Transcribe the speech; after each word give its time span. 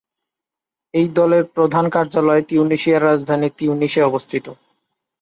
এই 0.93 1.07
দলের 1.09 1.43
প্রধান 1.55 1.85
কার্যালয় 1.89 2.43
তিউনিসিয়ার 2.43 3.05
রাজধানী 3.05 3.47
তিউনিসে 3.57 4.01
অবস্থিত। 4.03 4.45